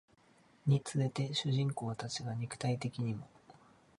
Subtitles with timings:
[0.65, 3.27] につれて主人公たちが肉体的にも